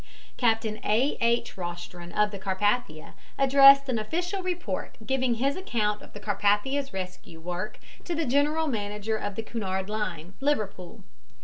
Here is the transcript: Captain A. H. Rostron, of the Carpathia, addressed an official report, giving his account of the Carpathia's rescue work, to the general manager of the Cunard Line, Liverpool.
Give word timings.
Captain 0.35 0.79
A. 0.83 1.15
H. 1.21 1.55
Rostron, 1.57 2.11
of 2.15 2.31
the 2.31 2.39
Carpathia, 2.39 3.13
addressed 3.37 3.87
an 3.87 3.99
official 3.99 4.41
report, 4.41 4.97
giving 5.05 5.35
his 5.35 5.55
account 5.55 6.01
of 6.01 6.13
the 6.13 6.19
Carpathia's 6.19 6.91
rescue 6.91 7.39
work, 7.39 7.77
to 8.05 8.15
the 8.15 8.25
general 8.25 8.65
manager 8.65 9.15
of 9.15 9.35
the 9.35 9.43
Cunard 9.43 9.91
Line, 9.91 10.33
Liverpool. 10.39 11.03